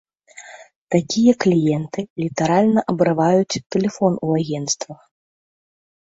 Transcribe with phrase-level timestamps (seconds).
[0.93, 5.01] Такія кліенты літаральна абрываюць тэлефон у агенцтвах.